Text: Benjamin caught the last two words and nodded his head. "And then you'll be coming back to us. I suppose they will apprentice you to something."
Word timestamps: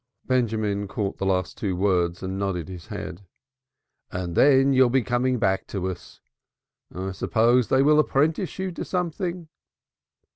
Benjamin 0.25 0.87
caught 0.87 1.19
the 1.19 1.27
last 1.27 1.59
two 1.59 1.75
words 1.75 2.23
and 2.23 2.39
nodded 2.39 2.67
his 2.67 2.87
head. 2.87 3.23
"And 4.09 4.33
then 4.35 4.73
you'll 4.73 4.89
be 4.89 5.03
coming 5.03 5.37
back 5.37 5.67
to 5.67 5.87
us. 5.91 6.21
I 6.91 7.11
suppose 7.11 7.67
they 7.67 7.83
will 7.83 7.99
apprentice 7.99 8.57
you 8.57 8.71
to 8.71 8.83
something." 8.83 9.47